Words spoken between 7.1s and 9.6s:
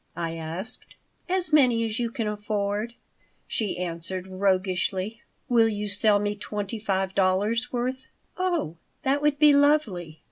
dollars' worth?" "Oh, that would be